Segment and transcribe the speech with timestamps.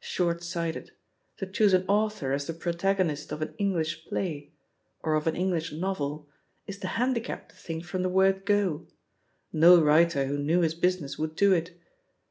[0.00, 4.50] Short sighted I To choose an author as the protagonist of an English play—
[5.02, 6.30] or of an English novel—
[6.66, 8.86] ^is to handicap the thing from the word 'go';
[9.52, 11.78] no writer who knew his business would do it.